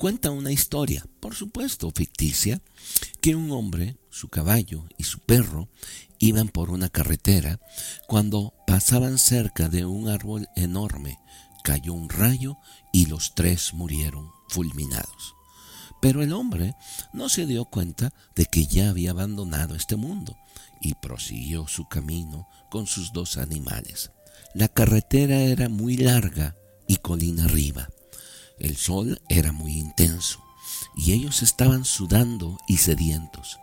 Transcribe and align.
cuenta 0.00 0.30
una 0.30 0.50
historia, 0.50 1.06
por 1.20 1.34
supuesto 1.34 1.92
ficticia, 1.94 2.62
que 3.20 3.36
un 3.36 3.50
hombre, 3.50 3.98
su 4.08 4.30
caballo 4.30 4.86
y 4.96 5.04
su 5.04 5.18
perro 5.18 5.68
iban 6.18 6.48
por 6.48 6.70
una 6.70 6.88
carretera 6.88 7.60
cuando 8.06 8.54
pasaban 8.66 9.18
cerca 9.18 9.68
de 9.68 9.84
un 9.84 10.08
árbol 10.08 10.48
enorme. 10.56 11.18
Cayó 11.64 11.92
un 11.92 12.08
rayo 12.08 12.56
y 12.94 13.06
los 13.06 13.34
tres 13.34 13.74
murieron 13.74 14.30
fulminados. 14.48 15.34
Pero 16.00 16.22
el 16.22 16.32
hombre 16.32 16.74
no 17.12 17.28
se 17.28 17.44
dio 17.44 17.66
cuenta 17.66 18.14
de 18.34 18.46
que 18.46 18.64
ya 18.64 18.88
había 18.88 19.10
abandonado 19.10 19.74
este 19.74 19.96
mundo 19.96 20.34
y 20.80 20.94
prosiguió 20.94 21.68
su 21.68 21.86
camino 21.88 22.48
con 22.70 22.86
sus 22.86 23.12
dos 23.12 23.36
animales. 23.36 24.12
La 24.54 24.68
carretera 24.68 25.40
era 25.40 25.68
muy 25.68 25.98
larga 25.98 26.56
y 26.88 26.96
colina 26.96 27.44
arriba. 27.44 27.90
El 28.60 28.76
sol 28.76 29.22
era 29.30 29.52
muy 29.52 29.78
intenso 29.78 30.38
y 30.94 31.12
ellos 31.12 31.42
estaban 31.42 31.86
sudando 31.86 32.58
y 32.66 32.76
sedientos. 32.76 33.58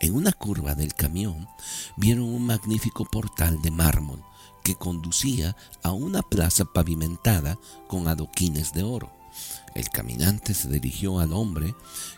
En 0.00 0.14
una 0.14 0.32
curva 0.32 0.74
del 0.74 0.94
camión 0.94 1.48
vieron 1.96 2.24
un 2.24 2.46
magnífico 2.46 3.04
portal 3.04 3.62
de 3.62 3.70
mármol 3.70 4.24
que 4.64 4.74
conducía 4.74 5.56
a 5.84 5.92
una 5.92 6.22
plaza 6.22 6.64
pavimentada 6.64 7.58
con 7.86 8.08
adoquines 8.08 8.72
de 8.72 8.82
oro. 8.82 9.12
El 9.76 9.88
caminante 9.88 10.52
se 10.52 10.68
dirigió 10.68 11.20
al 11.20 11.32
hombre 11.32 11.76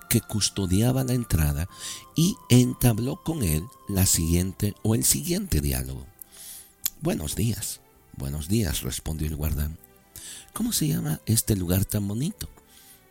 que 0.08 0.22
custodiaba 0.22 1.04
la 1.04 1.12
entrada 1.12 1.68
y 2.16 2.36
entabló 2.48 3.22
con 3.22 3.42
él 3.42 3.66
la 3.88 4.06
siguiente 4.06 4.74
o 4.82 4.94
el 4.94 5.04
siguiente 5.04 5.60
diálogo. 5.60 6.06
Buenos 7.02 7.36
días, 7.36 7.80
buenos 8.16 8.48
días, 8.48 8.80
respondió 8.80 9.28
el 9.28 9.36
guardán. 9.36 9.76
¿Cómo 10.52 10.72
se 10.72 10.88
llama 10.88 11.20
este 11.26 11.56
lugar 11.56 11.84
tan 11.84 12.06
bonito? 12.06 12.48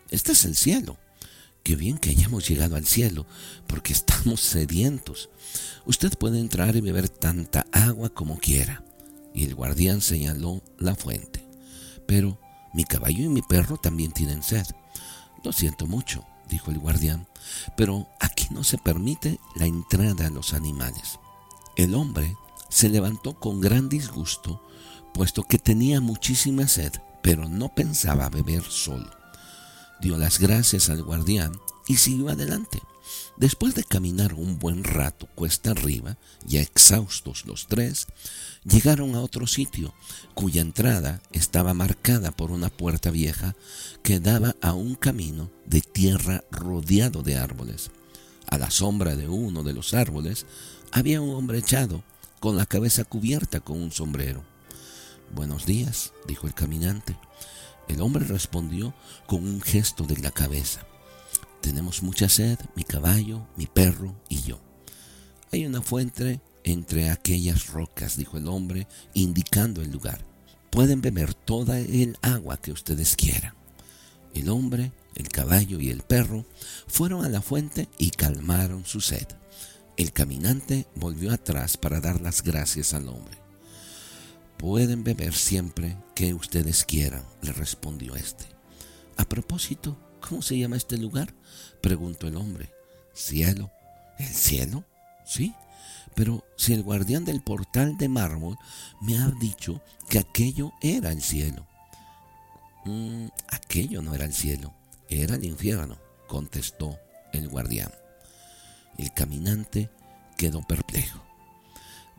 Este 0.10 0.34
es 0.34 0.46
el 0.46 0.56
cielo. 0.56 0.98
Qué 1.64 1.76
bien 1.76 1.98
que 1.98 2.10
hayamos 2.10 2.48
llegado 2.48 2.76
al 2.76 2.86
cielo, 2.86 3.26
porque 3.68 3.94
estamos 3.94 4.42
sedientos. 4.42 5.30
Usted 5.86 6.18
puede 6.18 6.40
entrar 6.40 6.76
y 6.76 6.82
beber 6.82 7.10
tanta 7.10 7.66
agua 7.72 8.10
como 8.10 8.40
quiera. 8.40 8.84
Y 9.34 9.46
el 9.46 9.56
guardián 9.56 10.02
señaló 10.02 10.62
la 10.78 10.96
fuente. 10.96 11.46
Pero 12.08 12.40
mi 12.74 12.84
caballo 12.84 13.24
y 13.24 13.30
mi 13.30 13.42
perro 13.42 13.78
también 13.78 14.12
tienen 14.12 14.44
sed. 14.44 14.66
Lo 15.44 15.52
siento 15.52 15.88
mucho, 15.88 16.26
dijo 16.50 16.72
el 16.72 16.80
guardián, 16.80 17.28
pero 17.76 18.08
aquí 18.20 18.48
no 18.52 18.64
se 18.64 18.78
permite 18.78 19.40
la 19.56 19.66
entrada 19.66 20.28
a 20.28 20.30
los 20.30 20.54
animales. 20.54 21.20
El 21.76 21.96
hombre 21.96 22.36
se 22.70 22.90
levantó 22.90 23.40
con 23.40 23.60
gran 23.60 23.90
disgusto, 23.90 24.64
puesto 25.14 25.44
que 25.44 25.58
tenía 25.58 26.02
muchísima 26.02 26.68
sed, 26.68 26.94
pero 27.22 27.48
no 27.48 27.74
pensaba 27.74 28.30
beber 28.30 28.64
solo. 28.64 29.10
Dio 30.02 30.18
las 30.18 30.40
gracias 30.40 30.90
al 30.90 31.04
guardián 31.04 31.54
y 31.88 31.98
siguió 31.98 32.30
adelante. 32.30 32.82
Después 33.38 33.76
de 33.76 33.84
caminar 33.84 34.34
un 34.34 34.60
buen 34.60 34.84
rato 34.84 35.28
cuesta 35.36 35.72
arriba, 35.72 36.18
ya 36.46 36.62
exhaustos 36.62 37.46
los 37.46 37.68
tres, 37.68 38.08
llegaron 38.64 39.16
a 39.16 39.22
otro 39.22 39.48
sitio 39.48 39.94
cuya 40.34 40.62
entrada 40.62 41.22
estaba 41.32 41.74
marcada 41.74 42.32
por 42.32 42.52
una 42.52 42.70
puerta 42.70 43.10
vieja 43.10 43.56
que 44.04 44.20
daba 44.20 44.56
a 44.62 44.74
un 44.74 44.96
camino 44.96 45.50
de 45.66 45.82
tierra 45.82 46.44
rodeado 46.52 47.24
de 47.24 47.38
árboles. 47.38 47.92
A 48.48 48.58
la 48.58 48.70
sombra 48.70 49.16
de 49.16 49.28
uno 49.28 49.64
de 49.64 49.74
los 49.74 49.94
árboles 49.94 50.46
había 50.92 51.22
un 51.22 51.36
hombre 51.36 51.60
echado, 51.60 52.04
con 52.40 52.58
la 52.58 52.66
cabeza 52.66 53.04
cubierta 53.04 53.60
con 53.60 53.80
un 53.80 53.92
sombrero. 53.92 54.44
Buenos 55.34 55.66
días, 55.66 56.12
dijo 56.28 56.46
el 56.46 56.54
caminante. 56.54 57.16
El 57.88 58.02
hombre 58.02 58.26
respondió 58.26 58.94
con 59.28 59.48
un 59.48 59.62
gesto 59.62 60.04
de 60.04 60.18
la 60.18 60.32
cabeza. 60.32 60.86
Tenemos 61.62 62.04
mucha 62.04 62.28
sed, 62.28 62.60
mi 62.76 62.84
caballo, 62.84 63.48
mi 63.56 63.66
perro 63.66 64.14
y 64.28 64.42
yo. 64.42 64.60
Hay 65.54 65.66
una 65.66 65.82
fuente 65.82 66.42
entre 66.66 67.10
aquellas 67.10 67.68
rocas, 67.68 68.18
dijo 68.18 68.38
el 68.38 68.48
hombre, 68.50 68.88
indicando 69.14 69.82
el 69.82 69.90
lugar. 69.90 70.26
Pueden 70.70 71.02
beber 71.02 71.34
toda 71.34 71.80
el 71.80 72.18
agua 72.22 72.58
que 72.58 72.74
ustedes 72.74 73.16
quieran. 73.16 73.54
El 74.34 74.50
hombre, 74.50 74.92
el 75.16 75.30
caballo 75.30 75.80
y 75.80 75.92
el 75.92 76.02
perro 76.02 76.46
fueron 76.88 77.24
a 77.24 77.30
la 77.30 77.42
fuente 77.42 77.88
y 77.98 78.12
calmaron 78.12 78.86
su 78.86 79.00
sed. 79.00 79.28
El 79.96 80.12
caminante 80.12 80.88
volvió 80.96 81.32
atrás 81.32 81.78
para 81.78 82.02
dar 82.02 82.20
las 82.20 82.44
gracias 82.44 82.94
al 82.94 83.08
hombre. 83.08 83.42
Pueden 84.62 85.04
beber 85.04 85.34
siempre 85.34 85.98
que 86.14 86.36
ustedes 86.36 86.86
quieran, 86.86 87.26
le 87.42 87.52
respondió 87.52 88.16
éste. 88.16 88.46
A 89.18 89.26
propósito, 89.26 89.98
¿cómo 90.20 90.44
se 90.44 90.56
llama 90.56 90.78
este 90.78 91.00
lugar? 91.00 91.34
preguntó 91.82 92.28
el 92.28 92.38
hombre. 92.38 92.70
Cielo. 93.12 93.72
¿El 94.20 94.28
cielo? 94.28 94.86
Sí. 95.26 95.56
Pero 96.14 96.46
si 96.58 96.74
el 96.74 96.84
guardián 96.84 97.26
del 97.26 97.42
portal 97.42 97.98
de 97.98 98.08
mármol 98.08 98.56
me 99.02 99.18
ha 99.18 99.32
dicho 99.32 99.82
que 100.08 100.20
aquello 100.20 100.74
era 100.80 101.12
el 101.12 101.24
cielo. 101.24 101.66
Mm, 102.86 103.30
aquello 103.48 104.04
no 104.04 104.14
era 104.14 104.26
el 104.26 104.34
cielo, 104.34 104.76
era 105.10 105.38
el 105.38 105.44
infierno, 105.44 105.98
contestó 106.28 107.00
el 107.34 107.50
guardián. 107.50 107.92
El 109.00 109.12
caminante 109.12 109.90
quedó 110.38 110.62
perplejo 110.62 111.31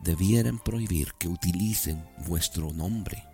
debieran 0.03 0.59
prohibir 0.59 1.13
que 1.17 1.27
utilicen 1.27 2.05
vuestro 2.27 2.71
nombre. 2.73 3.25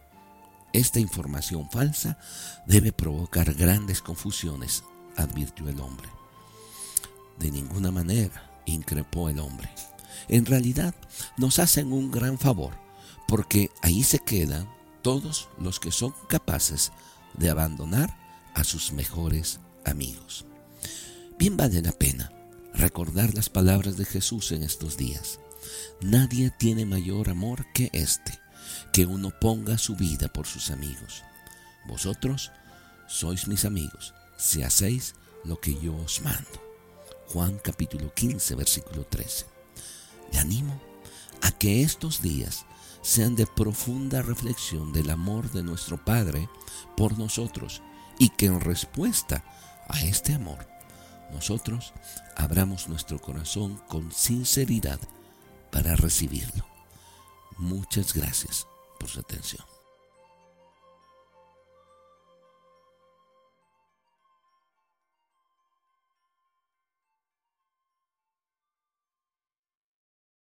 Esta 0.71 0.99
información 0.99 1.69
falsa 1.69 2.19
debe 2.67 2.91
provocar 2.91 3.53
grandes 3.53 4.01
confusiones, 4.01 4.83
advirtió 5.17 5.67
el 5.67 5.79
hombre. 5.79 6.07
De 7.39 7.51
ninguna 7.51 7.91
manera, 7.91 8.51
increpó 8.65 9.29
el 9.29 9.39
hombre. 9.39 9.69
En 10.27 10.45
realidad, 10.45 10.93
nos 11.37 11.57
hacen 11.59 11.91
un 11.91 12.11
gran 12.11 12.37
favor, 12.37 12.73
porque 13.27 13.71
ahí 13.81 14.03
se 14.03 14.19
quedan 14.19 14.69
todos 15.01 15.49
los 15.59 15.79
que 15.79 15.91
son 15.91 16.13
capaces 16.27 16.91
de 17.33 17.49
abandonar 17.49 18.15
a 18.53 18.63
sus 18.63 18.91
mejores 18.91 19.59
amigos. 19.85 20.45
Bien 21.39 21.55
vale 21.57 21.81
la 21.81 21.93
pena 21.93 22.31
recordar 22.73 23.33
las 23.33 23.49
palabras 23.49 23.97
de 23.97 24.05
Jesús 24.05 24.51
en 24.51 24.63
estos 24.63 24.97
días. 24.97 25.39
Nadie 26.01 26.51
tiene 26.51 26.85
mayor 26.85 27.29
amor 27.29 27.65
que 27.73 27.89
este, 27.93 28.39
que 28.91 29.05
uno 29.05 29.31
ponga 29.39 29.77
su 29.77 29.95
vida 29.95 30.27
por 30.27 30.47
sus 30.47 30.71
amigos. 30.71 31.23
Vosotros 31.87 32.51
sois 33.07 33.47
mis 33.47 33.65
amigos, 33.65 34.13
si 34.37 34.63
hacéis 34.63 35.15
lo 35.43 35.59
que 35.59 35.79
yo 35.79 35.95
os 35.95 36.21
mando. 36.21 36.61
Juan 37.27 37.59
capítulo 37.59 38.13
15, 38.13 38.55
versículo 38.55 39.05
13. 39.05 39.45
Le 40.31 40.39
animo 40.39 40.79
a 41.41 41.51
que 41.51 41.83
estos 41.83 42.21
días 42.21 42.65
sean 43.01 43.35
de 43.35 43.47
profunda 43.47 44.21
reflexión 44.21 44.93
del 44.93 45.09
amor 45.09 45.51
de 45.51 45.63
nuestro 45.63 46.03
Padre 46.03 46.49
por 46.97 47.17
nosotros 47.17 47.81
y 48.17 48.29
que 48.29 48.47
en 48.47 48.59
respuesta 48.59 49.43
a 49.87 50.01
este 50.01 50.33
amor 50.33 50.67
nosotros 51.31 51.93
abramos 52.35 52.89
nuestro 52.89 53.19
corazón 53.19 53.81
con 53.87 54.11
sinceridad 54.11 54.99
para 55.71 55.95
recibirlo. 55.95 56.65
Muchas 57.57 58.13
gracias 58.13 58.67
por 58.99 59.09
su 59.09 59.19
atención. 59.19 59.65